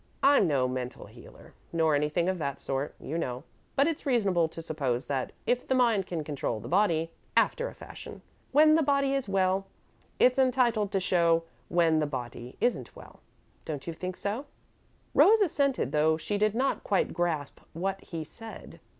I'm 0.23 0.47
no 0.47 0.67
mental 0.67 1.05
healer, 1.05 1.53
nor 1.71 1.93
anything 1.93 2.27
of 2.27 2.39
that 2.39 2.59
sort, 2.59 2.95
you 2.99 3.19
know, 3.19 3.43
but 3.75 3.85
it's 3.85 4.03
reasonable 4.03 4.47
to 4.47 4.59
suppose 4.59 5.05
that 5.05 5.31
if 5.45 5.67
the 5.67 5.75
mind 5.75 6.07
can 6.07 6.23
control 6.23 6.59
the 6.59 6.67
body, 6.67 7.11
after 7.37 7.67
a 7.67 7.75
fashion, 7.75 8.23
when 8.51 8.73
the 8.73 8.81
body 8.81 9.13
is 9.13 9.29
well, 9.29 9.67
it's 10.17 10.39
entitled 10.39 10.91
to 10.93 10.97
some 10.99 11.05
show 11.05 11.43
when 11.69 11.99
the 11.99 12.07
body 12.07 12.55
isn't 12.59 12.95
well, 12.95 13.19
don't 13.63 13.85
you 13.85 13.93
think 13.93 14.17
so?" 14.17 14.47
Rose 15.13 15.39
assented, 15.41 15.91
though 15.91 16.17
she 16.17 16.39
did 16.39 16.55
not 16.55 16.83
quite 16.83 17.13
grasp 17.13 17.59
what 17.73 18.01
he 18.03 18.23
said. 18.23 18.79